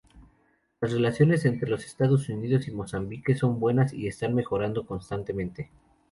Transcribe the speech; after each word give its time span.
Las 0.81 0.91
relaciones 0.91 1.45
entre 1.45 1.69
los 1.69 1.85
Estados 1.85 2.27
Unidos 2.27 2.67
y 2.67 2.71
Mozambique 2.71 3.35
son 3.35 3.59
buenas 3.59 3.93
y 3.93 4.07
están 4.07 4.33
mejorando 4.33 4.87
constantemente. 4.87 5.69